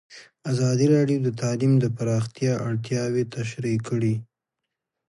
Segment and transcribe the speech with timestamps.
[0.51, 4.15] ازادي راډیو د تعلیم د پراختیا اړتیاوې تشریح کړي.